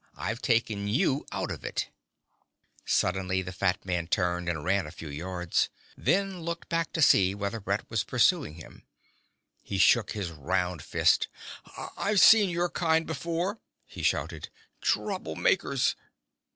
[0.17, 1.89] I've taken you out of it"
[2.85, 7.35] Suddenly the fat man turned and ran a few yards, then looked back to see
[7.35, 8.81] whether Brett was pursuing him.
[9.61, 11.27] He shook a round fist.
[11.95, 14.49] "I've seen your kind before," he shouted.
[14.81, 15.93] "Troublemakers."